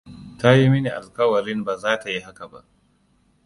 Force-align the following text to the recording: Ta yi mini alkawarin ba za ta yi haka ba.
Ta 0.39 0.49
yi 0.57 0.65
mini 0.73 0.89
alkawarin 0.99 1.63
ba 1.63 1.77
za 1.77 1.99
ta 1.99 2.09
yi 2.09 2.19
haka 2.21 2.47
ba. 2.47 2.65